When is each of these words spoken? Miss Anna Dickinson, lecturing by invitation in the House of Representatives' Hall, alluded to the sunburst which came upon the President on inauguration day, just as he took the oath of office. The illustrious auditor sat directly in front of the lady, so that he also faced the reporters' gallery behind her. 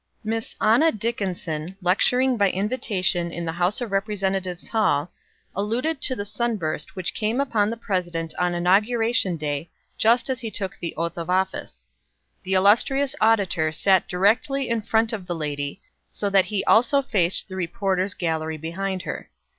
Miss 0.23 0.55
Anna 0.59 0.91
Dickinson, 0.91 1.77
lecturing 1.79 2.35
by 2.35 2.49
invitation 2.49 3.31
in 3.31 3.45
the 3.45 3.51
House 3.51 3.81
of 3.81 3.91
Representatives' 3.91 4.67
Hall, 4.69 5.11
alluded 5.55 6.01
to 6.01 6.15
the 6.15 6.25
sunburst 6.25 6.95
which 6.95 7.13
came 7.13 7.39
upon 7.39 7.69
the 7.69 7.77
President 7.77 8.33
on 8.39 8.55
inauguration 8.55 9.37
day, 9.37 9.69
just 9.99 10.27
as 10.27 10.39
he 10.39 10.49
took 10.49 10.75
the 10.79 10.95
oath 10.95 11.19
of 11.19 11.29
office. 11.29 11.87
The 12.41 12.53
illustrious 12.55 13.15
auditor 13.21 13.71
sat 13.71 14.07
directly 14.07 14.69
in 14.69 14.81
front 14.81 15.13
of 15.13 15.27
the 15.27 15.35
lady, 15.35 15.83
so 16.09 16.31
that 16.31 16.45
he 16.45 16.63
also 16.65 17.03
faced 17.03 17.47
the 17.47 17.55
reporters' 17.55 18.15
gallery 18.15 18.57
behind 18.57 19.03
her. 19.03 19.29